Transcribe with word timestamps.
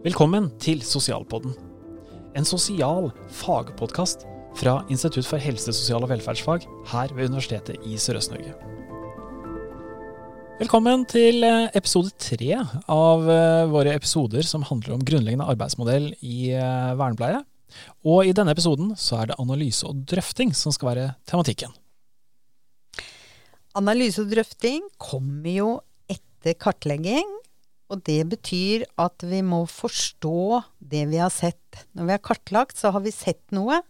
Velkommen 0.00 0.46
til 0.56 0.78
Sosialpodden. 0.80 1.52
En 2.32 2.46
sosial 2.48 3.10
fagpodkast 3.36 4.22
fra 4.56 4.78
Institutt 4.88 5.26
for 5.28 5.36
helse, 5.36 5.74
sosial 5.76 6.06
og 6.06 6.08
velferdsfag 6.08 6.62
her 6.88 7.10
ved 7.12 7.28
Universitetet 7.28 7.84
i 7.84 7.98
Sørøst-Norge. 8.00 8.54
Velkommen 10.62 11.04
til 11.04 11.44
eh, 11.44 11.66
episode 11.76 12.14
tre 12.16 12.62
av 12.88 13.28
eh, 13.28 13.66
våre 13.68 13.92
episoder 13.92 14.48
som 14.48 14.64
handler 14.70 14.96
om 14.96 15.04
grunnleggende 15.04 15.50
arbeidsmodell 15.52 16.08
i 16.24 16.54
eh, 16.56 16.96
vernepleie. 16.96 17.42
Og 18.08 18.24
i 18.24 18.32
denne 18.32 18.56
episoden 18.56 18.94
så 18.96 19.20
er 19.20 19.28
det 19.28 19.38
analyse 19.44 19.84
og 19.84 20.00
drøfting 20.08 20.56
som 20.56 20.72
skal 20.72 20.94
være 20.94 21.06
tematikken. 21.28 21.76
Analyse 23.76 24.24
og 24.24 24.32
drøfting 24.32 24.88
kommer 24.96 25.52
jo 25.52 25.70
etter 26.08 26.56
kartlegging, 26.56 27.36
og 27.90 28.04
det 28.06 28.22
betyr 28.30 28.86
at 29.02 29.24
vi 29.26 29.40
må 29.42 29.64
forstå 29.68 30.62
det 30.92 31.06
vi 31.10 31.18
har 31.20 31.32
sett. 31.34 31.84
Når 31.98 32.06
vi 32.06 32.14
har 32.14 32.22
kartlagt, 32.22 32.78
så 32.78 32.92
har 32.94 33.02
vi 33.04 33.12
sett 33.14 33.42
noe, 33.54 33.80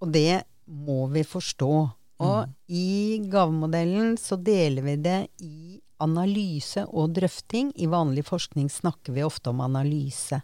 og 0.00 0.12
det 0.12 0.42
må 0.68 1.06
vi 1.12 1.24
forstå. 1.26 1.72
Og 2.20 2.40
mm. 2.44 2.54
i 2.68 3.20
gavemodellen 3.32 4.16
så 4.20 4.36
deler 4.36 4.84
vi 4.84 4.96
det 5.00 5.20
i 5.40 5.80
analyse 6.00 6.84
og 6.88 7.14
drøfting. 7.16 7.72
I 7.80 7.88
vanlig 7.90 8.26
forskning 8.28 8.68
snakker 8.72 9.16
vi 9.16 9.24
ofte 9.24 9.52
om 9.52 9.62
analyse. 9.64 10.42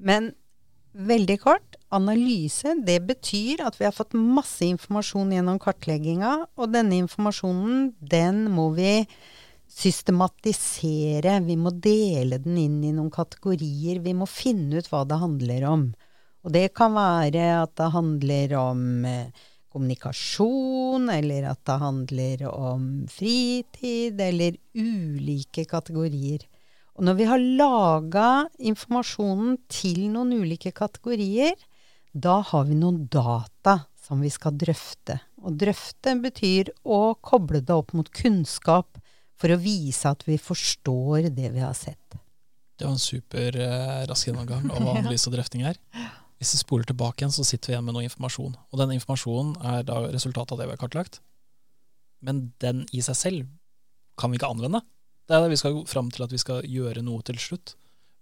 Men 0.00 0.32
veldig 0.96 1.36
kort 1.42 1.76
analyse, 1.94 2.72
det 2.86 2.98
betyr 3.06 3.62
at 3.66 3.76
vi 3.78 3.86
har 3.86 3.94
fått 3.94 4.16
masse 4.16 4.64
informasjon 4.66 5.34
gjennom 5.36 5.60
kartlegginga, 5.62 6.32
og 6.56 6.72
denne 6.72 6.98
informasjonen, 7.04 7.92
den 8.00 8.46
må 8.54 8.70
vi 8.78 9.04
systematisere. 9.70 11.38
Vi 11.46 11.56
må 11.56 11.72
dele 11.72 12.40
den 12.42 12.58
inn 12.60 12.80
i 12.84 12.92
noen 12.94 13.12
kategorier. 13.14 14.02
Vi 14.02 14.14
må 14.16 14.28
finne 14.28 14.80
ut 14.80 14.90
hva 14.90 15.04
det 15.08 15.20
handler 15.20 15.66
om. 15.70 15.86
Og 16.44 16.54
det 16.54 16.70
kan 16.76 16.94
være 16.96 17.46
at 17.60 17.74
det 17.78 17.90
handler 17.94 18.54
om 18.58 18.84
eh, 19.08 19.48
kommunikasjon, 19.70 21.10
eller 21.12 21.50
at 21.52 21.60
det 21.68 21.76
handler 21.82 22.46
om 22.50 22.86
fritid, 23.12 24.20
eller 24.20 24.56
ulike 24.74 25.66
kategorier. 25.68 26.46
Og 26.96 27.06
når 27.06 27.18
vi 27.20 27.28
har 27.28 27.44
laga 27.60 28.30
informasjonen 28.58 29.60
til 29.72 30.08
noen 30.12 30.34
ulike 30.42 30.72
kategorier, 30.76 31.54
da 32.12 32.40
har 32.44 32.66
vi 32.66 32.76
noen 32.76 33.04
data 33.12 33.84
som 34.02 34.24
vi 34.24 34.32
skal 34.32 34.56
drøfte. 34.58 35.20
Og 35.44 35.54
drøfte 35.60 36.16
betyr 36.20 36.72
å 36.82 37.14
koble 37.22 37.62
det 37.62 37.76
opp 37.76 37.94
mot 37.96 38.10
kunnskap 38.10 38.99
for 39.40 39.52
å 39.52 39.60
vise 39.60 40.10
at 40.10 40.26
vi 40.28 40.36
forstår 40.40 41.30
det 41.32 41.52
vi 41.54 41.62
har 41.62 41.76
sett. 41.76 42.18
Det 42.76 42.86
var 42.86 42.96
en 42.96 43.02
super 43.02 43.56
eh, 43.60 44.02
rask 44.08 44.28
gjennomgang 44.28 44.70
av 44.72 44.86
analyse 44.94 45.28
og 45.28 45.36
drøfting 45.36 45.64
her. 45.66 45.80
Hvis 46.40 46.54
vi 46.56 46.62
spoler 46.62 46.88
tilbake 46.88 47.20
igjen, 47.20 47.34
så 47.34 47.44
sitter 47.44 47.72
vi 47.72 47.74
igjen 47.74 47.84
med 47.84 47.96
noe 47.96 48.06
informasjon. 48.06 48.54
Og 48.56 48.80
den 48.80 48.94
informasjonen 48.96 49.58
er 49.74 49.84
da 49.88 49.98
resultatet 50.08 50.54
av 50.56 50.62
det 50.62 50.70
vi 50.70 50.76
har 50.76 50.80
kartlagt. 50.80 51.20
Men 52.24 52.46
den 52.64 52.86
i 52.96 53.02
seg 53.04 53.18
selv 53.18 53.50
kan 54.20 54.32
vi 54.32 54.40
ikke 54.40 54.48
anvende. 54.48 54.80
Det 55.28 55.36
er 55.36 55.44
det 55.44 55.52
vi 55.52 55.60
skal 55.60 55.76
fram 55.88 56.08
til 56.12 56.24
at 56.24 56.32
vi 56.32 56.40
skal 56.40 56.64
gjøre 56.64 57.04
noe 57.04 57.24
til 57.28 57.36
slutt. 57.40 57.74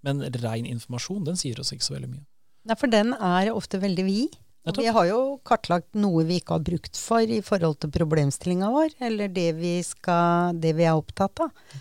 Men 0.07 0.23
rein 0.43 0.67
informasjon, 0.67 1.25
den 1.27 1.39
sier 1.39 1.59
oss 1.63 1.73
ikke 1.75 1.87
så 1.87 1.95
veldig 1.97 2.11
mye. 2.11 2.27
Nei, 2.69 2.77
for 2.79 2.91
den 2.91 3.15
er 3.15 3.51
ofte 3.55 3.81
veldig 3.83 4.05
vid. 4.07 4.35
Og 4.67 4.79
vi 4.83 4.89
har 4.93 5.07
jo 5.09 5.21
kartlagt 5.47 5.95
noe 5.97 6.25
vi 6.29 6.41
ikke 6.41 6.59
har 6.59 6.65
brukt 6.67 6.99
for 6.99 7.25
i 7.25 7.39
forhold 7.45 7.79
til 7.83 7.93
problemstillinga 7.95 8.69
vår, 8.75 8.97
eller 9.09 9.31
det 9.33 9.53
vi, 9.57 9.79
skal, 9.87 10.59
det 10.61 10.75
vi, 10.77 10.85
er 10.85 10.99
opptatt 10.99 11.45
av. 11.47 11.77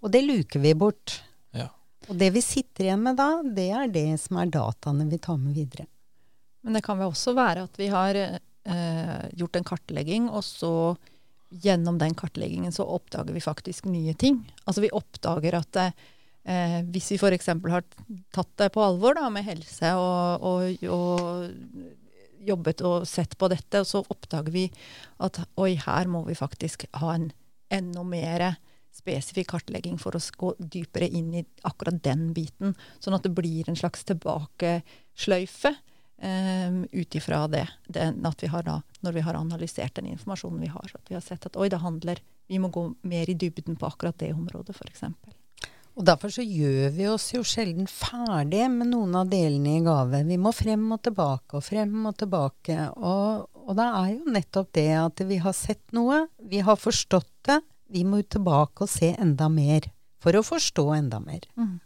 Og 0.00 0.12
det 0.14 0.22
luker 0.24 0.62
vi 0.62 0.72
bort. 0.78 1.18
Ja. 1.52 1.68
Og 2.08 2.16
det 2.20 2.30
vi 2.32 2.42
sitter 2.44 2.88
igjen 2.88 3.04
med 3.04 3.18
da, 3.20 3.28
det 3.44 3.68
er 3.76 3.92
det 3.92 4.06
som 4.22 4.40
er 4.40 4.52
dataene 4.54 5.08
vi 5.10 5.20
tar 5.20 5.40
med 5.42 5.58
videre. 5.58 5.84
Men 6.64 6.76
det 6.76 6.84
kan 6.86 7.00
vel 7.00 7.12
også 7.12 7.34
være 7.36 7.66
at 7.68 7.80
vi 7.80 7.90
har 7.92 8.16
eh, 8.16 9.20
gjort 9.36 9.60
en 9.60 9.68
kartlegging, 9.72 10.28
og 10.32 10.44
så 10.46 10.72
gjennom 11.50 11.98
den 11.98 12.14
kartleggingen 12.14 12.72
så 12.72 12.86
oppdager 12.86 13.34
vi 13.34 13.42
faktisk 13.42 13.88
nye 13.90 14.14
ting. 14.14 14.40
Altså 14.64 14.84
vi 14.84 14.92
oppdager 14.94 15.56
at 15.58 15.80
eh, 15.82 16.80
hvis 16.88 17.10
vi 17.12 17.18
f.eks. 17.18 17.50
har 17.52 17.86
tatt 18.32 18.52
det 18.60 18.70
på 18.74 18.84
alvor 18.84 19.18
da, 19.18 19.26
med 19.32 19.48
helse 19.48 19.92
og, 19.98 20.46
og, 20.46 20.84
og 20.86 21.98
jobbet 22.46 22.82
og 22.86 23.06
sett 23.08 23.36
på 23.38 23.48
dette, 23.52 23.82
og 23.82 23.88
så 23.88 24.02
oppdager 24.02 24.54
vi 24.54 24.66
at 25.22 25.42
oi, 25.60 25.74
her 25.80 26.10
må 26.10 26.24
vi 26.28 26.38
faktisk 26.38 26.86
ha 27.00 27.14
en 27.14 27.30
enda 27.70 28.04
mer 28.06 28.46
spesifikk 28.94 29.52
kartlegging 29.52 29.98
for 30.02 30.16
å 30.16 30.22
gå 30.42 30.54
dypere 30.58 31.08
inn 31.08 31.30
i 31.38 31.44
akkurat 31.68 32.00
den 32.04 32.30
biten. 32.36 32.74
Sånn 32.98 33.16
at 33.16 33.26
det 33.26 33.34
blir 33.36 33.68
en 33.70 33.78
slags 33.78 34.02
tilbakesløyfe 34.08 35.72
um, 35.72 36.82
ut 36.90 37.14
ifra 37.14 37.44
det. 37.48 37.66
det 37.86 38.10
vi 38.42 38.50
da, 38.66 38.80
når 39.00 39.12
vi 39.12 39.24
har 39.26 39.38
analysert 39.38 39.94
den 39.94 40.10
informasjonen 40.14 40.60
vi 40.60 40.72
har, 40.74 40.90
at 40.94 41.10
vi 41.10 41.16
har 41.16 41.24
sett 41.24 41.46
at 41.46 41.56
oi, 41.56 41.68
det 41.68 41.82
handler 41.84 42.20
Vi 42.50 42.58
må 42.58 42.66
gå 42.68 42.82
mer 43.06 43.30
i 43.30 43.34
dybden 43.38 43.76
på 43.78 43.86
akkurat 43.86 44.18
det 44.18 44.32
området, 44.34 44.74
f.eks. 44.74 45.04
Og 45.98 46.06
Derfor 46.06 46.32
så 46.32 46.44
gjør 46.46 46.92
vi 46.94 47.06
oss 47.10 47.26
jo 47.34 47.42
sjelden 47.46 47.88
ferdig 47.90 48.62
med 48.72 48.92
noen 48.92 49.16
av 49.20 49.30
delene 49.30 49.76
i 49.76 49.84
gave. 49.84 50.22
Vi 50.28 50.38
må 50.40 50.52
frem 50.56 50.86
og 50.94 51.02
tilbake 51.04 51.58
og 51.58 51.66
frem 51.66 52.06
og 52.08 52.16
tilbake. 52.22 52.76
Og, 52.96 53.48
og 53.66 53.78
det 53.78 53.88
er 53.88 54.12
jo 54.14 54.34
nettopp 54.36 54.70
det 54.78 54.88
at 54.96 55.24
vi 55.28 55.40
har 55.42 55.56
sett 55.56 55.82
noe, 55.96 56.24
vi 56.40 56.62
har 56.64 56.80
forstått 56.80 57.32
det. 57.50 57.60
Vi 57.90 58.04
må 58.06 58.22
tilbake 58.22 58.86
og 58.86 58.92
se 58.92 59.10
enda 59.18 59.50
mer 59.50 59.90
for 60.22 60.36
å 60.36 60.44
forstå 60.46 60.86
enda 60.94 61.18
mer. 61.24 61.48
Mm. 61.58 61.80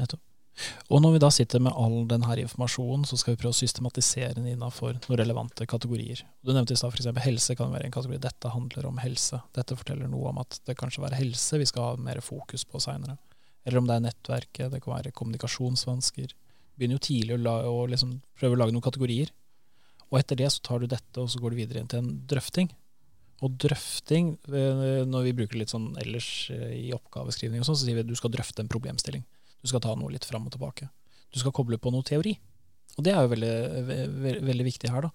Nettopp. 0.00 0.24
Og 0.90 1.02
når 1.02 1.14
vi 1.14 1.22
da 1.22 1.30
sitter 1.32 1.62
med 1.62 1.76
all 1.78 2.04
denne 2.10 2.36
informasjonen, 2.42 3.06
så 3.08 3.18
skal 3.20 3.34
vi 3.34 3.40
prøve 3.42 3.54
å 3.54 3.60
systematisere 3.60 4.34
den 4.36 4.48
innenfor 4.50 4.98
noen 4.98 5.20
relevante 5.20 5.66
kategorier. 5.70 6.22
Du 6.44 6.52
nevnte 6.52 6.76
i 6.76 6.80
stad 6.80 6.92
f.eks. 6.92 7.08
helse 7.24 7.56
kan 7.58 7.72
være 7.72 7.88
en 7.88 7.94
kategori. 7.94 8.20
Dette 8.22 8.52
handler 8.52 8.88
om 8.90 9.00
helse. 9.02 9.40
Dette 9.56 9.78
forteller 9.78 10.10
noe 10.10 10.32
om 10.32 10.40
at 10.42 10.60
det 10.68 10.76
kanskje 10.80 11.04
være 11.04 11.20
helse 11.20 11.60
vi 11.60 11.68
skal 11.70 11.92
ha 11.92 12.04
mer 12.10 12.22
fokus 12.24 12.66
på 12.68 12.82
seinere. 12.82 13.16
Eller 13.64 13.80
om 13.80 13.88
det 13.88 13.96
er 13.96 14.06
nettverket, 14.06 14.70
det 14.72 14.82
kan 14.84 14.96
være 14.96 15.14
kommunikasjonsvansker. 15.16 16.32
Begynner 16.76 16.96
jo 16.96 17.06
tidlig 17.08 17.36
å, 17.36 17.42
la, 17.44 17.56
å 17.68 17.84
liksom 17.90 18.18
prøve 18.40 18.56
å 18.56 18.62
lage 18.62 18.76
noen 18.76 18.84
kategorier. 18.84 19.32
Og 20.10 20.20
etter 20.20 20.38
det 20.40 20.48
så 20.52 20.62
tar 20.66 20.82
du 20.82 20.88
dette, 20.90 21.16
og 21.20 21.28
så 21.30 21.40
går 21.40 21.52
du 21.52 21.60
videre 21.60 21.82
inn 21.82 21.90
til 21.90 22.02
en 22.02 22.14
drøfting. 22.30 22.70
Og 23.46 23.52
drøfting, 23.62 24.34
eh, 24.52 25.04
når 25.08 25.28
vi 25.28 25.36
bruker 25.36 25.56
det 25.56 25.62
litt 25.62 25.72
sånn 25.72 25.92
ellers 26.02 26.50
eh, 26.52 26.72
i 26.76 26.88
oppgaveskrivning 26.96 27.62
og 27.62 27.68
sånn, 27.68 27.78
så 27.78 27.86
sier 27.86 27.96
vi 27.96 28.04
at 28.04 28.10
du 28.10 28.16
skal 28.18 28.32
drøfte 28.34 28.64
en 28.64 28.72
problemstilling. 28.72 29.22
Du 29.60 29.70
skal 29.70 29.82
ta 29.84 29.94
noe 29.96 30.12
litt 30.12 30.26
fram 30.28 30.46
og 30.48 30.54
tilbake. 30.54 30.88
Du 31.30 31.38
skal 31.40 31.54
koble 31.54 31.78
på 31.78 31.92
noe 31.94 32.06
teori. 32.06 32.34
Og 32.98 33.04
det 33.06 33.12
er 33.14 33.22
jo 33.22 33.30
veldig, 33.32 33.54
ve 33.86 34.32
veldig 34.44 34.66
viktig 34.66 34.90
her, 34.90 35.06
da. 35.06 35.10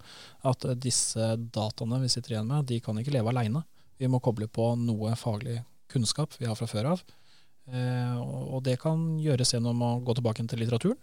At 0.52 0.64
disse 0.82 1.34
dataene 1.38 2.00
vi 2.04 2.12
sitter 2.14 2.36
igjen 2.36 2.48
med, 2.50 2.68
de 2.70 2.80
kan 2.84 2.98
ikke 3.02 3.14
leve 3.14 3.34
aleine. 3.34 3.66
Vi 4.00 4.10
må 4.12 4.22
koble 4.24 4.48
på 4.52 4.74
noe 4.80 5.16
faglig 5.20 5.60
kunnskap 5.92 6.36
vi 6.40 6.48
har 6.50 6.58
fra 6.58 6.70
før 6.70 6.94
av. 6.94 7.04
Eh, 7.66 8.16
og 8.22 8.64
det 8.66 8.78
kan 8.82 9.16
gjøres 9.22 9.56
gjennom 9.56 9.84
å 9.84 9.92
gå 10.06 10.16
tilbake 10.18 10.46
til 10.48 10.62
litteraturen. 10.64 11.02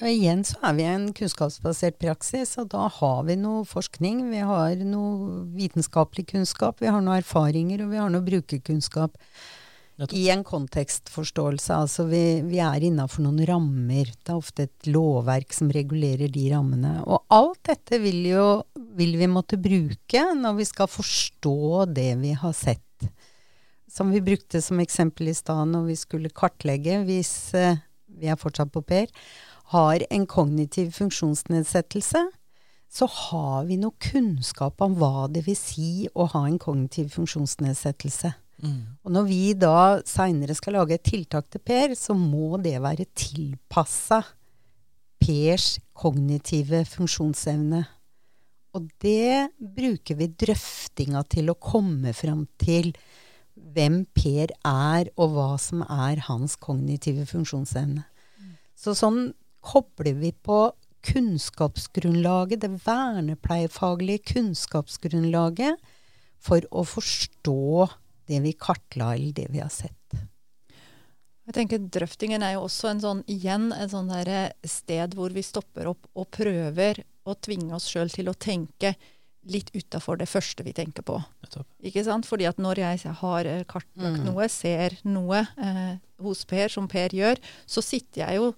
Og 0.00 0.08
igjen 0.08 0.40
så 0.48 0.56
er 0.64 0.76
vi 0.78 0.84
en 0.88 1.10
kunnskapsbasert 1.12 1.98
praksis, 2.00 2.54
og 2.60 2.70
da 2.72 2.86
har 2.88 3.18
vi 3.28 3.36
noe 3.36 3.66
forskning. 3.68 4.22
Vi 4.30 4.40
har 4.48 4.80
noe 4.88 5.42
vitenskapelig 5.58 6.30
kunnskap, 6.30 6.80
vi 6.80 6.88
har 6.88 7.04
noe 7.04 7.18
erfaringer, 7.20 7.84
og 7.84 7.92
vi 7.92 8.00
har 8.00 8.08
noe 8.12 8.24
brukerkunnskap 8.24 9.18
i 10.12 10.28
en 10.32 10.42
kontekstforståelse. 10.46 11.74
Altså 11.76 12.06
vi, 12.08 12.40
vi 12.46 12.60
er 12.64 12.86
innafor 12.86 13.24
noen 13.26 13.42
rammer. 13.48 14.08
Det 14.10 14.32
er 14.32 14.38
ofte 14.38 14.66
et 14.68 14.90
lovverk 14.90 15.52
som 15.56 15.70
regulerer 15.74 16.32
de 16.32 16.46
rammene. 16.52 16.94
Og 17.04 17.24
alt 17.34 17.60
dette 17.68 18.00
vil, 18.02 18.22
jo, 18.32 18.46
vil 18.96 19.16
vi 19.20 19.28
måtte 19.30 19.60
bruke 19.60 20.24
når 20.38 20.58
vi 20.60 20.68
skal 20.68 20.90
forstå 20.90 21.86
det 21.92 22.10
vi 22.22 22.34
har 22.38 22.56
sett. 22.56 23.10
Som 23.90 24.12
vi 24.14 24.22
brukte 24.22 24.62
som 24.62 24.80
eksempel 24.80 25.32
i 25.32 25.36
stad 25.36 25.72
når 25.72 25.88
vi 25.88 25.96
skulle 25.98 26.34
kartlegge, 26.34 27.00
hvis 27.06 27.54
eh, 27.58 27.80
vi 28.20 28.30
er 28.30 28.38
fortsatt 28.38 28.70
på 28.72 28.84
Per, 28.86 29.10
har 29.74 30.04
en 30.10 30.26
kognitiv 30.30 30.92
funksjonsnedsettelse, 30.96 32.22
så 32.90 33.06
har 33.06 33.66
vi 33.68 33.78
noe 33.78 33.94
kunnskap 34.02 34.82
om 34.82 34.96
hva 34.98 35.28
det 35.30 35.44
vil 35.46 35.58
si 35.58 36.08
å 36.14 36.26
ha 36.32 36.44
en 36.46 36.58
kognitiv 36.58 37.12
funksjonsnedsettelse. 37.14 38.32
Mm. 38.62 38.82
Og 39.04 39.14
når 39.14 39.28
vi 39.28 39.44
da 39.58 40.00
seinere 40.08 40.56
skal 40.58 40.76
lage 40.78 40.96
et 40.96 41.06
tiltak 41.06 41.48
til 41.50 41.62
Per, 41.64 41.94
så 41.98 42.16
må 42.16 42.58
det 42.62 42.76
være 42.82 43.08
tilpassa 43.16 44.22
Pers 45.20 45.74
kognitive 45.96 46.84
funksjonsevne. 46.88 47.82
Og 48.76 48.86
det 49.02 49.50
bruker 49.58 50.16
vi 50.16 50.30
drøftinga 50.40 51.24
til 51.32 51.50
å 51.52 51.58
komme 51.58 52.14
fram 52.16 52.46
til 52.62 52.92
hvem 53.74 54.04
Per 54.16 54.54
er, 54.66 55.10
og 55.20 55.34
hva 55.34 55.50
som 55.60 55.82
er 55.84 56.22
hans 56.28 56.56
kognitive 56.56 57.26
funksjonsevne. 57.28 58.06
Mm. 58.06 58.54
Så 58.78 58.94
sånn 58.96 59.32
kobler 59.60 60.16
vi 60.22 60.32
på 60.32 60.70
kunnskapsgrunnlaget, 61.10 62.62
det 62.62 62.72
vernepleiefaglige 62.84 64.24
kunnskapsgrunnlaget, 64.34 65.80
for 66.40 66.64
å 66.72 66.84
forstå 66.88 67.90
det 68.30 68.40
vi 68.44 68.52
kartla, 68.56 69.12
eller 69.16 69.34
det 69.36 69.48
vi 69.52 69.60
har 69.62 69.72
sett. 69.74 69.96
Jeg 71.50 71.56
tenker 71.56 71.80
Drøftingen 71.90 72.44
er 72.46 72.54
jo 72.54 72.66
også 72.68 72.92
en 72.92 73.00
sånn, 73.02 73.20
igjen 73.30 73.70
et 73.74 73.90
sånn 73.90 74.10
der 74.12 74.28
eh, 74.30 74.68
sted 74.70 75.16
hvor 75.18 75.32
vi 75.34 75.42
stopper 75.42 75.88
opp 75.90 76.06
og 76.14 76.28
prøver 76.36 77.02
å 77.26 77.34
tvinge 77.42 77.74
oss 77.74 77.88
sjøl 77.90 78.12
til 78.12 78.30
å 78.30 78.36
tenke 78.38 78.94
litt 79.50 79.70
utafor 79.74 80.18
det 80.20 80.28
første 80.28 80.62
vi 80.62 80.74
tenker 80.76 81.02
på. 81.02 81.16
Ikke 81.82 82.04
sant? 82.06 82.26
Fordi 82.28 82.46
at 82.46 82.60
når 82.60 82.82
jeg 82.84 83.14
har 83.22 83.48
eh, 83.50 83.64
kartlagt 83.66 84.20
Mm. 84.20 84.28
noe, 84.28 84.46
ser 84.52 84.94
noe 85.08 85.40
eh, 85.58 85.96
hos 86.22 86.44
Per 86.46 86.68
som 86.70 86.86
Per 86.88 87.08
gjør, 87.16 87.40
så 87.66 87.82
sitter 87.82 88.22
jeg 88.28 88.36
jo 88.38 88.50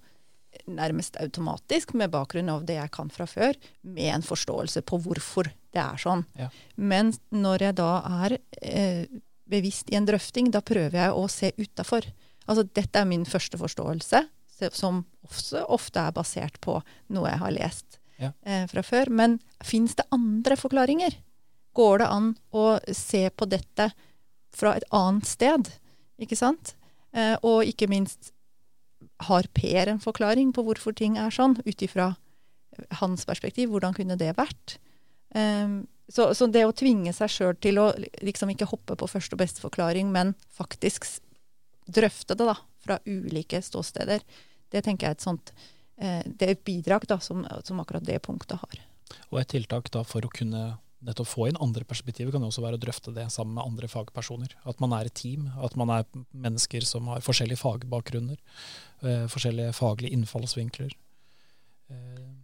nærmest 0.69 1.17
automatisk, 1.17 1.95
med 1.97 2.11
bakgrunn 2.13 2.51
av 2.53 2.61
det 2.67 2.75
jeg 2.77 2.91
kan 2.93 3.09
fra 3.09 3.25
før, 3.25 3.57
med 3.81 4.11
en 4.19 4.21
forståelse 4.27 4.83
på 4.85 4.99
hvorfor 5.01 5.49
det 5.73 5.81
er 5.81 5.97
sånn. 5.97 6.21
Ja. 6.37 6.51
Men 6.77 7.09
når 7.33 7.65
jeg 7.71 7.77
da 7.79 7.89
er 8.27 8.37
eh, 8.61 9.07
bevisst 9.53 9.91
i 9.93 9.97
en 9.99 10.07
drøfting, 10.09 10.49
da 10.53 10.61
prøver 10.65 10.97
jeg 10.97 11.13
å 11.17 11.27
se 11.31 11.51
utafor. 11.61 12.07
Altså 12.47 12.65
dette 12.75 12.99
er 12.99 13.07
min 13.09 13.25
første 13.29 13.59
forståelse, 13.61 14.23
som 14.73 15.01
også 15.25 15.63
ofte 15.73 15.99
er 15.99 16.13
basert 16.15 16.59
på 16.63 16.77
noe 17.13 17.29
jeg 17.31 17.41
har 17.41 17.53
lest 17.55 17.99
Ja. 18.21 18.31
eh, 18.45 18.65
fra 18.71 18.83
før. 18.85 19.09
Men 19.09 19.39
fins 19.63 19.95
det 19.95 20.05
andre 20.13 20.55
forklaringer? 20.59 21.15
Går 21.75 21.97
det 22.03 22.07
an 22.07 22.27
å 22.53 22.79
se 22.93 23.29
på 23.29 23.47
dette 23.49 23.89
fra 24.53 24.75
et 24.77 24.85
annet 24.93 25.25
sted? 25.27 25.71
Ikke 26.21 26.37
sant? 26.37 26.75
Eh, 27.13 27.35
og 27.43 27.65
ikke 27.65 27.89
minst, 27.89 28.31
har 29.27 29.43
Per 29.53 29.87
en 29.91 29.99
forklaring 29.99 30.53
på 30.53 30.63
hvorfor 30.65 30.95
ting 30.95 31.17
er 31.17 31.29
sånn, 31.33 31.57
ut 31.65 31.81
ifra 31.85 32.15
hans 32.99 33.25
perspektiv? 33.25 33.69
Hvordan 33.69 33.93
kunne 33.95 34.17
det 34.17 34.35
vært? 34.37 34.77
Um, 35.35 35.87
så, 36.13 36.29
så 36.37 36.45
det 36.45 36.61
å 36.67 36.75
tvinge 36.77 37.13
seg 37.15 37.31
sjøl 37.31 37.55
til 37.57 37.79
å 37.81 37.87
liksom 38.21 38.51
ikke 38.53 38.69
hoppe 38.69 38.97
på 38.99 39.09
første 39.09 39.33
og 39.33 39.41
beste 39.41 39.63
forklaring, 39.63 40.11
men 40.13 40.35
faktisk 40.53 41.07
drøfte 41.89 42.37
det 42.37 42.45
da, 42.51 42.57
fra 42.83 42.99
ulike 43.07 43.61
ståsteder, 43.63 44.21
det 44.73 44.83
tenker 44.85 45.07
jeg 45.07 45.15
er 45.15 45.17
et 45.17 45.25
sånt 45.25 45.51
eh, 45.97 46.21
Det 46.25 46.45
er 46.45 46.53
et 46.55 46.65
bidrag 46.65 47.07
da, 47.09 47.19
som, 47.21 47.43
som 47.65 47.81
akkurat 47.81 48.05
det 48.05 48.19
punktet 48.25 48.61
har. 48.61 48.83
Og 49.31 49.41
et 49.41 49.49
tiltak 49.55 49.89
da 49.93 50.03
for 50.05 50.25
å 50.25 50.31
kunne 50.33 50.63
nettopp 51.03 51.27
få 51.27 51.47
inn 51.49 51.59
andre 51.61 51.83
perspektiver 51.87 52.31
kan 52.31 52.45
jo 52.45 52.51
også 52.51 52.63
være 52.63 52.77
å 52.79 52.83
drøfte 52.83 53.11
det 53.15 53.25
sammen 53.33 53.57
med 53.57 53.65
andre 53.65 53.89
fagpersoner. 53.91 54.53
At 54.69 54.79
man 54.83 54.93
er 54.95 55.09
et 55.09 55.17
team, 55.17 55.49
at 55.59 55.75
man 55.79 55.91
er 55.91 56.05
mennesker 56.31 56.85
som 56.87 57.09
har 57.11 57.25
forskjellige 57.25 57.59
fagbakgrunner, 57.59 58.39
eh, 59.03 59.25
forskjellige 59.33 59.75
faglige 59.77 60.15
innfallsvinkler. 60.15 60.95
Jeg 61.93 62.42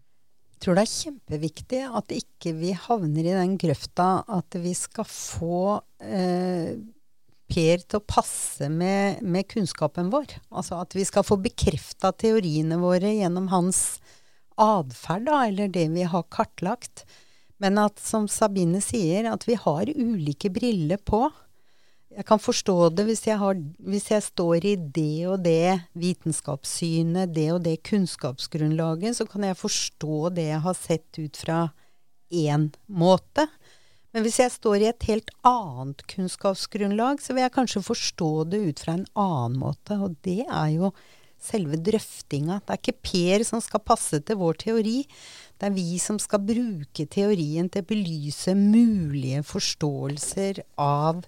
tror 0.61 0.77
det 0.77 0.85
er 0.85 0.93
kjempeviktig 0.93 1.81
at 1.99 2.13
ikke 2.15 2.53
vi 2.59 2.75
havner 2.75 3.25
i 3.25 3.35
den 3.35 3.57
grøfta 3.59 4.09
at 4.29 4.57
vi 4.59 4.73
skal 4.77 5.07
få 5.07 5.59
eh, 6.03 6.79
Per 7.49 7.81
til 7.81 7.97
å 7.97 8.05
passe 8.05 8.67
med, 8.69 9.23
med 9.25 9.47
kunnskapen 9.49 10.11
vår. 10.13 10.35
Altså 10.53 10.77
at 10.83 10.93
vi 10.93 11.01
skal 11.07 11.25
få 11.25 11.39
bekrefta 11.41 12.11
teoriene 12.13 12.77
våre 12.77 13.09
gjennom 13.09 13.47
hans 13.49 13.97
atferd, 14.59 15.31
eller 15.33 15.71
det 15.73 15.87
vi 15.95 16.05
har 16.05 16.27
kartlagt. 16.29 17.07
Men 17.57 17.81
at, 17.81 17.97
som 17.97 18.27
Sabine 18.29 18.83
sier, 18.85 19.25
at 19.31 19.47
vi 19.49 19.57
har 19.57 19.89
ulike 19.89 20.51
briller 20.53 21.01
på. 21.01 21.25
Jeg 22.09 22.25
kan 22.25 22.41
forstå 22.41 22.75
det 22.97 23.05
hvis 23.05 23.21
jeg, 23.27 23.37
har, 23.37 23.57
hvis 23.85 24.07
jeg 24.09 24.25
står 24.25 24.65
i 24.65 24.73
det 24.75 25.27
og 25.29 25.43
det 25.45 25.85
vitenskapssynet, 25.93 27.29
det 27.35 27.51
og 27.53 27.61
det 27.67 27.75
kunnskapsgrunnlaget, 27.85 29.19
så 29.19 29.27
kan 29.29 29.45
jeg 29.45 29.59
forstå 29.59 30.31
det 30.33 30.47
jeg 30.49 30.63
har 30.65 30.77
sett 30.77 31.21
ut 31.21 31.37
fra 31.37 31.59
én 32.33 32.71
måte. 32.89 33.45
Men 34.09 34.25
hvis 34.25 34.39
jeg 34.41 34.55
står 34.55 34.81
i 34.81 34.89
et 34.89 35.05
helt 35.05 35.29
annet 35.45 36.01
kunnskapsgrunnlag, 36.09 37.21
så 37.21 37.35
vil 37.35 37.45
jeg 37.45 37.53
kanskje 37.53 37.85
forstå 37.85 38.31
det 38.49 38.63
ut 38.65 38.81
fra 38.81 38.97
en 38.97 39.07
annen 39.13 39.59
måte. 39.61 39.99
Og 40.01 40.17
det 40.25 40.41
er 40.47 40.69
jo 40.73 40.93
selve 41.39 41.77
drøftinga. 41.77 42.57
Det 42.65 42.73
er 42.73 42.81
ikke 42.81 43.01
Per 43.05 43.45
som 43.47 43.61
skal 43.63 43.85
passe 43.85 44.17
til 44.25 44.39
vår 44.41 44.57
teori. 44.65 45.03
Det 45.61 45.69
er 45.69 45.77
vi 45.77 45.99
som 46.01 46.17
skal 46.19 46.41
bruke 46.41 47.05
teorien 47.05 47.69
til 47.69 47.85
å 47.85 47.89
belyse 47.93 48.57
mulige 48.57 49.45
forståelser 49.45 50.63
av 50.81 51.21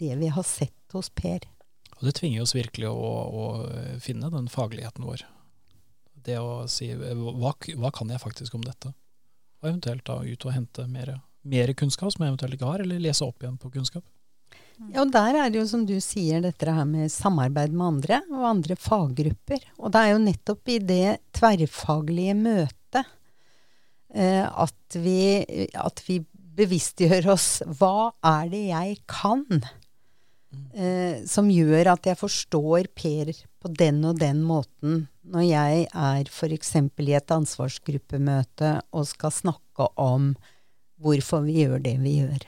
det 0.00 0.16
vi 0.20 0.30
har 0.32 0.46
sett 0.46 0.96
hos 0.96 1.10
Per. 1.10 1.46
Og 1.96 2.04
det 2.08 2.16
tvinger 2.18 2.44
oss 2.44 2.54
virkelig 2.56 2.90
å, 2.90 3.10
å 3.26 3.44
finne 4.02 4.30
den 4.32 4.50
fagligheten 4.52 5.06
vår. 5.06 5.24
Det 6.26 6.38
å 6.42 6.66
si 6.70 6.90
hva, 6.92 7.54
hva 7.54 7.92
kan 7.94 8.10
jeg 8.12 8.22
faktisk 8.22 8.56
om 8.58 8.64
dette? 8.66 8.92
Og 9.62 9.70
eventuelt 9.70 10.04
da 10.08 10.20
ut 10.20 10.46
og 10.46 10.52
hente 10.52 10.84
mer, 10.90 11.14
mer 11.46 11.72
kunnskap 11.78 12.12
som 12.12 12.24
jeg 12.24 12.34
eventuelt 12.34 12.58
ikke 12.58 12.68
har, 12.68 12.84
eller 12.84 13.00
lese 13.00 13.24
opp 13.24 13.42
igjen 13.42 13.56
på 13.60 13.72
kunnskap. 13.72 14.04
Ja, 14.92 15.00
og 15.06 15.12
der 15.14 15.38
er 15.40 15.48
det 15.48 15.62
jo 15.62 15.68
som 15.70 15.86
du 15.88 15.94
sier 16.04 16.42
dette 16.44 16.68
her 16.68 16.84
med 16.88 17.08
samarbeid 17.12 17.72
med 17.72 17.86
andre, 17.86 18.20
og 18.28 18.44
andre 18.50 18.76
faggrupper. 18.76 19.64
Og 19.80 19.92
det 19.94 20.02
er 20.02 20.12
jo 20.12 20.24
nettopp 20.26 20.72
i 20.72 20.78
det 20.84 21.16
tverrfaglige 21.36 22.34
møtet 22.36 23.06
eh, 24.12 24.44
at, 24.44 24.98
vi, 25.00 25.70
at 25.72 26.02
vi 26.04 26.20
bevisstgjør 26.56 27.32
oss 27.32 27.48
hva 27.78 28.12
er 28.24 28.52
det 28.52 28.62
jeg 28.68 29.00
kan, 29.08 29.46
eh, 30.74 31.22
som 31.28 31.50
gjør 31.50 31.92
at 31.94 32.08
jeg 32.08 32.18
forstår 32.20 32.90
Per 32.96 33.32
på 33.62 33.72
den 33.74 34.02
og 34.08 34.20
den 34.20 34.42
måten 34.46 35.06
når 35.26 35.46
jeg 35.46 35.86
er 35.90 36.28
f.eks. 36.30 36.74
i 36.76 37.14
et 37.18 37.32
ansvarsgruppemøte 37.34 38.76
og 38.94 39.08
skal 39.10 39.34
snakke 39.34 39.88
om 40.00 40.34
hvorfor 41.02 41.42
vi 41.46 41.62
gjør 41.64 41.82
det 41.82 41.96
vi 42.02 42.18
gjør. 42.20 42.46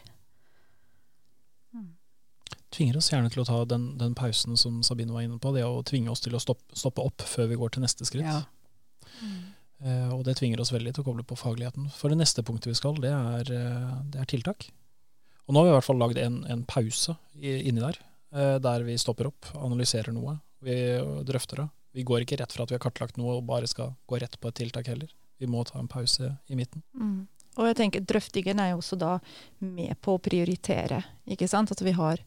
Tvinger 2.75 2.99
oss 3.01 3.09
gjerne 3.11 3.31
til 3.33 3.43
å 3.43 3.49
ta 3.49 3.63
den, 3.65 3.91
den 3.99 4.15
pausen 4.15 4.59
som 4.61 4.83
Sabine 4.87 5.15
var 5.15 5.25
inne 5.25 5.41
på, 5.41 5.55
det 5.57 5.65
å 5.65 5.81
tvinge 5.87 6.13
oss 6.13 6.23
til 6.23 6.37
å 6.37 6.43
stoppe, 6.43 6.77
stoppe 6.77 7.03
opp 7.03 7.25
før 7.27 7.49
vi 7.51 7.59
går 7.59 7.75
til 7.75 7.85
neste 7.85 8.07
skritt. 8.07 8.29
Ja. 8.29 8.43
Eh, 9.79 10.11
og 10.13 10.25
det 10.27 10.37
tvinger 10.39 10.61
oss 10.63 10.73
veldig 10.75 10.93
til 10.95 11.05
å 11.05 11.07
koble 11.07 11.25
på 11.27 11.39
fagligheten. 11.39 11.89
For 11.97 12.13
det 12.13 12.19
neste 12.21 12.45
punktet 12.47 12.73
vi 12.73 12.79
skal, 12.79 12.99
det 13.03 13.13
er, 13.15 13.53
eh, 13.55 13.97
det 14.13 14.21
er 14.23 14.31
tiltak. 14.31 14.69
Og 15.49 15.55
nå 15.55 15.61
har 15.61 15.67
vi 15.67 15.73
i 15.73 15.77
hvert 15.79 15.89
fall 15.89 16.01
lagd 16.03 16.21
en, 16.21 16.43
en 16.53 16.63
pause 16.69 17.17
inni 17.41 17.81
der, 17.81 17.97
eh, 18.37 18.57
der 18.61 18.85
vi 18.85 18.99
stopper 19.01 19.31
opp, 19.31 19.49
analyserer 19.57 20.13
noe. 20.13 20.37
Vi 20.65 20.77
drøfter 21.25 21.63
det. 21.63 21.69
Vi 21.97 22.05
går 22.05 22.23
ikke 22.23 22.37
rett 22.43 22.53
fra 22.53 22.67
at 22.67 22.71
vi 22.71 22.77
har 22.77 22.85
kartlagt 22.85 23.17
noe 23.17 23.39
og 23.39 23.47
bare 23.49 23.69
skal 23.71 23.95
gå 24.07 24.21
rett 24.21 24.37
på 24.39 24.51
et 24.51 24.59
tiltak 24.61 24.91
heller. 24.93 25.09
Vi 25.41 25.49
må 25.51 25.65
ta 25.65 25.79
en 25.81 25.89
pause 25.89 26.35
i 26.47 26.59
midten. 26.59 26.83
Mm. 26.93 27.27
Og 27.59 27.67
jeg 27.67 27.79
tenker 27.79 28.05
Drøftingen 28.07 28.61
er 28.63 28.73
jo 28.73 28.83
også 28.83 28.99
da 29.01 29.17
med 29.65 29.97
på 30.05 30.15
å 30.15 30.23
prioritere. 30.23 31.01
ikke 31.27 31.49
sant? 31.51 31.73
At 31.75 31.83
vi 31.83 31.95
har, 31.97 32.21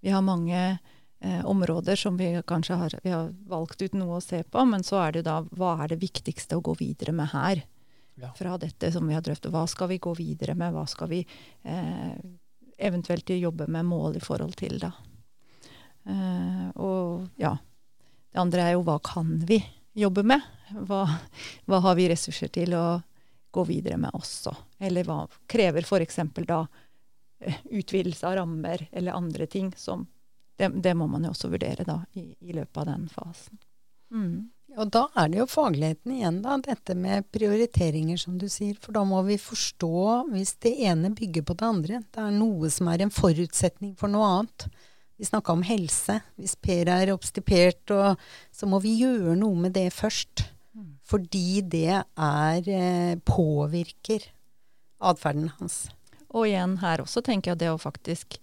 vi 0.00 0.12
har 0.14 0.24
mange 0.24 0.60
eh, 0.62 1.42
områder 1.44 1.96
som 1.96 2.16
vi 2.16 2.30
kanskje 2.46 2.78
har, 2.80 2.96
vi 3.02 3.12
har 3.12 3.32
valgt 3.48 3.82
ut 3.82 3.96
noe 3.98 4.16
å 4.16 4.24
se 4.24 4.44
på, 4.44 4.64
men 4.64 4.86
så 4.86 5.02
er 5.02 5.12
det 5.12 5.24
jo 5.24 5.28
da 5.28 5.38
hva 5.60 5.74
er 5.82 5.92
det 5.92 6.00
viktigste 6.04 6.56
å 6.56 6.64
gå 6.64 6.78
videre 6.78 7.12
med 7.12 7.32
her? 7.34 7.64
Ja. 8.18 8.32
Fra 8.34 8.56
dette 8.58 8.90
som 8.90 9.06
vi 9.06 9.14
har 9.14 9.22
drøftet. 9.22 9.52
Hva 9.54 9.66
skal 9.70 9.92
vi 9.92 10.00
gå 10.02 10.14
videre 10.18 10.56
med? 10.58 10.72
Hva 10.74 10.88
skal 10.90 11.10
vi 11.12 11.20
eh, 11.22 12.16
eventuelt 12.78 13.30
jobbe 13.30 13.66
med 13.66 13.84
mål 13.84 14.16
i 14.16 14.22
forhold 14.22 14.56
til, 14.58 14.78
da? 14.82 14.92
Uh, 16.08 16.68
og 16.80 17.28
ja. 17.36 17.56
Det 18.28 18.40
andre 18.40 18.64
er 18.64 18.74
jo 18.76 18.84
hva 18.86 18.98
kan 19.04 19.38
vi 19.48 19.58
jobbe 19.98 20.22
med? 20.22 20.44
Hva, 20.86 21.02
hva 21.66 21.80
har 21.84 21.96
vi 21.98 22.08
ressurser 22.10 22.52
til 22.52 22.74
å 22.76 23.00
gå 23.50 23.64
videre 23.68 23.96
med 24.00 24.14
også? 24.14 24.52
Eller 24.84 25.08
hva 25.08 25.22
krever 25.48 25.86
f.eks. 25.86 26.20
da 26.46 26.60
eh, 27.40 27.62
utvidelse 27.72 28.28
av 28.28 28.36
rammer 28.38 28.84
eller 28.92 29.16
andre 29.16 29.48
ting 29.50 29.72
som 29.76 30.06
det, 30.58 30.68
det 30.68 30.94
må 30.98 31.06
man 31.06 31.24
jo 31.24 31.32
også 31.32 31.50
vurdere 31.52 31.86
da 31.86 32.00
i, 32.18 32.28
i 32.40 32.52
løpet 32.52 32.82
av 32.82 32.86
den 32.90 33.08
fasen. 33.12 33.58
Mm. 34.12 34.50
Og 34.78 34.90
da 34.94 35.08
er 35.18 35.30
det 35.30 35.40
jo 35.40 35.48
fagligheten 35.50 36.12
igjen, 36.14 36.36
da. 36.44 36.54
Dette 36.62 36.94
med 36.94 37.26
prioriteringer, 37.34 38.18
som 38.20 38.36
du 38.38 38.46
sier. 38.52 38.76
For 38.78 38.94
da 38.94 39.02
må 39.06 39.24
vi 39.26 39.38
forstå, 39.42 39.94
hvis 40.30 40.54
det 40.62 40.76
ene 40.86 41.10
bygger 41.18 41.46
på 41.48 41.56
det 41.58 41.66
andre, 41.66 42.02
det 42.14 42.22
er 42.22 42.36
noe 42.36 42.70
som 42.70 42.90
er 42.92 43.02
en 43.02 43.14
forutsetning 43.14 43.96
for 43.98 44.12
noe 44.12 44.28
annet. 44.36 44.68
Vi 45.18 45.26
snakka 45.26 45.56
om 45.56 45.64
helse. 45.66 46.20
Hvis 46.38 46.54
Per 46.62 46.92
er 46.94 47.10
obstipert, 47.10 47.90
og, 47.90 48.22
så 48.54 48.70
må 48.70 48.78
vi 48.84 49.00
gjøre 49.00 49.34
noe 49.40 49.66
med 49.66 49.74
det 49.74 49.88
først. 49.96 50.46
Mm. 50.78 50.92
Fordi 51.10 51.46
det 51.74 51.98
er 51.98 52.70
eh, 52.70 53.18
påvirker 53.26 54.28
atferden 55.02 55.50
hans. 55.58 55.88
Og 56.28 56.46
igjen 56.46 56.78
her 56.84 57.02
også 57.02 57.24
tenker 57.26 57.54
jeg 57.54 57.64
det 57.64 57.72
å 57.72 57.82
faktisk 57.82 58.38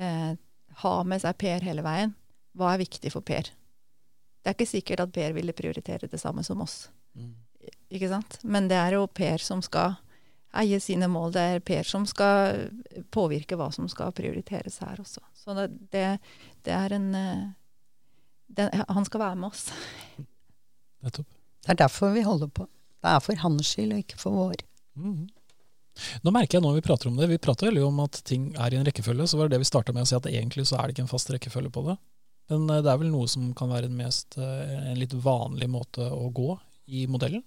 eh, 0.00 0.34
ha 0.82 0.96
med 1.06 1.22
seg 1.22 1.38
Per 1.38 1.62
hele 1.70 1.86
veien. 1.86 2.16
Hva 2.58 2.74
er 2.74 2.82
viktig 2.82 3.14
for 3.14 3.22
Per? 3.22 3.52
Det 4.48 4.54
er 4.54 4.56
ikke 4.56 4.70
sikkert 4.70 5.00
at 5.04 5.10
Per 5.12 5.34
ville 5.36 5.52
prioritere 5.52 6.08
det 6.08 6.16
samme 6.16 6.40
som 6.40 6.62
oss. 6.64 6.86
Ikke 7.92 8.08
sant? 8.08 8.38
Men 8.48 8.64
det 8.70 8.78
er 8.80 8.94
jo 8.96 9.02
Per 9.12 9.42
som 9.44 9.60
skal 9.60 9.98
eie 10.56 10.78
sine 10.80 11.04
mål. 11.12 11.34
Det 11.34 11.42
er 11.44 11.60
Per 11.60 11.84
som 11.84 12.06
skal 12.08 12.70
påvirke 13.12 13.58
hva 13.60 13.68
som 13.76 13.90
skal 13.92 14.14
prioriteres 14.16 14.80
her 14.80 15.02
også. 15.04 15.20
Så 15.36 15.52
det, 15.58 15.68
det, 15.92 16.06
det 16.64 16.72
er 16.72 16.96
en 16.96 17.10
eh, 17.12 17.44
det, 18.56 18.70
Han 18.88 19.04
skal 19.04 19.20
være 19.26 19.36
med 19.36 19.50
oss. 19.50 19.68
Nettopp. 21.04 21.28
Det 21.60 21.74
er 21.74 21.82
derfor 21.84 22.16
vi 22.16 22.24
holder 22.24 22.48
på. 22.48 22.64
Det 23.04 23.12
er 23.12 23.20
for 23.20 23.44
hans 23.44 23.74
skyld, 23.74 23.92
og 23.92 24.00
ikke 24.00 24.18
for 24.24 24.32
vår. 24.46 24.62
Mm. 24.96 25.26
Nå 26.24 26.32
merker 26.32 26.56
jeg 26.56 26.64
når 26.64 26.78
vi 26.78 26.88
prater 26.88 27.10
om 27.10 27.20
det, 27.20 27.28
vi 27.28 27.42
prater 27.42 27.68
veldig 27.68 27.84
om 27.84 28.00
at 28.06 28.22
ting 28.24 28.54
er 28.56 28.72
i 28.72 28.78
en 28.80 28.88
rekkefølge, 28.88 29.28
så 29.28 29.36
var 29.36 29.48
det 29.48 29.58
det 29.58 29.66
vi 29.66 29.68
starta 29.68 29.92
med 29.92 30.06
å 30.06 30.08
si 30.08 30.16
at 30.16 30.28
egentlig 30.30 30.64
så 30.70 30.78
er 30.78 30.88
det 30.88 30.96
ikke 30.96 31.04
en 31.04 31.10
fast 31.12 31.28
rekkefølge 31.34 31.74
på 31.74 31.84
det. 31.90 31.98
Men 32.52 32.68
eh, 32.70 32.82
det 32.84 32.92
er 32.92 33.02
vel 33.02 33.12
noe 33.12 33.28
som 33.30 33.52
kan 33.56 33.70
være 33.72 33.90
en, 33.90 34.00
mest, 34.00 34.38
eh, 34.40 34.74
en 34.92 34.98
litt 34.98 35.14
vanlig 35.14 35.70
måte 35.70 36.08
å 36.08 36.28
gå 36.34 36.50
i 36.88 37.06
modellen? 37.10 37.44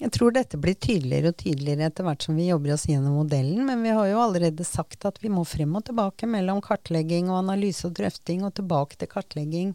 Jeg 0.00 0.10
tror 0.10 0.32
dette 0.34 0.58
blir 0.58 0.74
tydeligere 0.74 1.30
og 1.30 1.36
tydeligere 1.38 1.86
etter 1.86 2.06
hvert 2.06 2.24
som 2.26 2.34
vi 2.34 2.48
jobber 2.48 2.72
oss 2.74 2.88
gjennom 2.90 3.14
modellen, 3.20 3.60
men 3.68 3.84
vi 3.84 3.92
har 3.94 4.08
jo 4.10 4.22
allerede 4.24 4.66
sagt 4.66 5.06
at 5.06 5.20
vi 5.22 5.30
må 5.30 5.44
frem 5.46 5.76
og 5.78 5.84
tilbake 5.86 6.26
mellom 6.26 6.58
kartlegging 6.64 7.28
og 7.30 7.44
analyse 7.44 7.86
og 7.86 7.94
drøfting, 7.94 8.42
og 8.42 8.56
tilbake 8.58 8.98
til 8.98 9.10
kartlegging. 9.12 9.70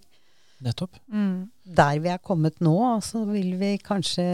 Nettopp. 0.60 1.00
Mm. 1.08 1.48
Der 1.64 2.02
vi 2.04 2.12
er 2.12 2.20
kommet 2.20 2.60
nå, 2.60 2.76
så 3.00 3.24
vil 3.30 3.54
vi 3.62 3.78
kanskje 3.80 4.26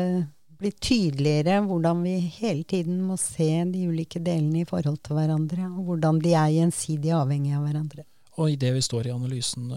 bli 0.58 0.72
tydeligere 0.72 1.60
hvordan 1.68 2.02
vi 2.02 2.16
hele 2.40 2.66
tiden 2.66 3.04
må 3.06 3.20
se 3.22 3.52
de 3.70 3.86
ulike 3.86 4.24
delene 4.24 4.64
i 4.64 4.68
forhold 4.68 4.98
til 5.06 5.20
hverandre, 5.20 5.70
og 5.70 5.92
hvordan 5.92 6.22
de 6.24 6.34
er 6.34 6.54
gjensidig 6.56 7.14
avhengige 7.14 7.60
av 7.60 7.68
hverandre. 7.68 8.10
Og 8.36 8.52
i 8.52 8.58
det 8.60 8.74
vi 8.76 8.82
står 8.84 9.08
i 9.08 9.14
analysen, 9.14 9.70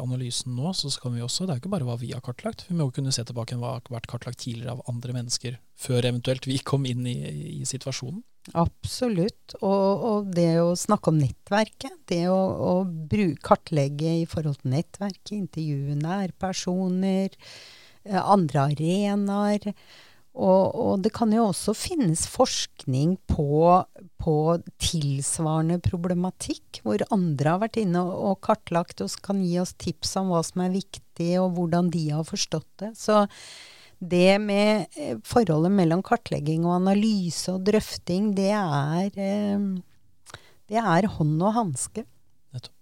analysen 0.00 0.54
nå, 0.56 0.70
så 0.72 0.88
kan 1.02 1.12
vi 1.12 1.24
også, 1.24 1.44
det 1.44 1.56
er 1.56 1.60
ikke 1.60 1.72
bare 1.74 1.84
hva 1.88 1.98
vi 2.00 2.14
har 2.14 2.24
kartlagt. 2.24 2.64
Vi 2.68 2.76
må 2.76 2.86
jo 2.86 2.94
kunne 2.96 3.12
se 3.12 3.24
tilbake 3.28 3.58
hva 3.60 3.74
har 3.74 3.90
vært 3.92 4.08
kartlagt 4.08 4.40
tidligere 4.40 4.78
av 4.78 4.86
andre 4.88 5.18
mennesker, 5.18 5.58
før 5.76 6.08
eventuelt 6.08 6.48
vi 6.48 6.56
kom 6.64 6.88
inn 6.88 7.04
i, 7.10 7.18
i 7.60 7.68
situasjonen. 7.68 8.22
Absolutt. 8.54 9.56
Og, 9.58 10.04
og, 10.08 10.30
det 10.36 10.60
å 10.62 10.74
snakke 10.78 11.10
om 11.10 11.18
nettverket, 11.18 11.98
det 12.10 12.24
å, 12.30 12.38
å 12.38 12.74
bruke, 12.86 13.42
kartlegge 13.44 14.12
i 14.22 14.26
forhold 14.30 14.60
til 14.62 14.76
nettverket, 14.76 15.34
intervjue 15.36 15.96
nærpersoner, 15.98 17.34
eh, 18.06 18.20
andre 18.22 18.68
arenaer. 18.70 19.72
Og, 20.36 20.74
og, 20.76 20.98
det 21.00 21.14
kan 21.16 21.30
jo 21.32 21.46
også 21.48 21.72
finnes 21.76 22.26
forskning 22.28 23.14
på, 23.30 23.62
på, 24.20 24.34
tilsvarende 24.82 25.78
problematikk, 25.80 26.82
hvor 26.84 27.00
andre 27.14 27.54
har 27.54 27.62
vært 27.62 27.78
inne 27.80 28.02
og, 28.04 28.18
og 28.30 28.42
kartlagt 28.44 29.00
og 29.00 29.16
kan 29.24 29.40
gi 29.40 29.56
oss 29.62 29.72
tips 29.80 30.12
om 30.20 30.34
hva 30.34 30.42
som 30.44 30.66
er 30.66 30.74
viktig, 30.76 31.30
og 31.40 31.56
hvordan 31.56 31.88
de 31.94 32.04
har 32.10 32.28
forstått 32.28 32.68
det. 32.82 32.92
Så 33.00 33.24
det 33.98 34.36
med 34.44 34.92
eh, 35.00 35.16
forholdet 35.24 35.72
mellom 35.72 36.04
kartlegging 36.04 36.66
og 36.68 36.82
analyse 36.82 37.54
og 37.54 37.64
drøfting, 37.64 38.34
det 38.36 38.52
er, 38.52 39.08
eh, 39.16 40.36
det 40.68 40.82
er 40.82 41.12
hånd 41.16 41.38
og 41.40 41.56
hanske. 41.62 42.04
Nettopp. 42.52 42.76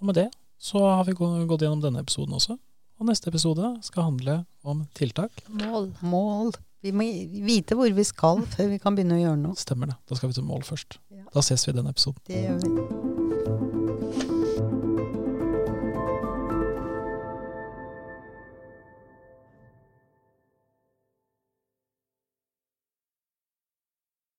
Og 0.00 0.10
med 0.10 0.24
det 0.24 0.30
så 0.58 0.82
har 0.82 1.06
vi 1.06 1.14
gått 1.14 1.62
gjennom 1.62 1.84
denne 1.84 2.02
episoden 2.02 2.34
også. 2.34 2.58
Og 2.98 3.06
neste 3.06 3.30
episode 3.30 3.76
skal 3.86 4.08
handle 4.08 4.40
om 4.66 4.82
tiltak. 4.98 5.44
Mål. 5.48 5.92
Mål. 6.02 6.50
Vi 6.82 6.92
må 6.94 7.06
vite 7.46 7.78
hvor 7.78 7.90
vi 7.94 8.06
skal 8.06 8.42
før 8.54 8.72
vi 8.72 8.80
kan 8.82 8.98
begynne 8.98 9.18
å 9.18 9.22
gjøre 9.22 9.40
noe. 9.42 9.58
Stemmer 9.58 9.92
det. 9.92 10.00
Da 10.10 10.18
skal 10.18 10.32
vi 10.32 10.38
til 10.38 10.46
mål 10.50 10.66
først. 10.66 10.98
Ja. 11.14 11.26
Da 11.34 11.46
ses 11.46 11.66
vi 11.66 11.74
i 11.74 11.78
den 11.78 11.90
episoden. 11.90 12.22
Det 12.26 12.44
gjør 12.46 12.60
vi. 12.66 13.17